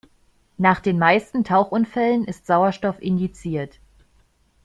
[0.57, 3.77] Nach den meisten Tauchunfällen ist Sauerstoff indiziert.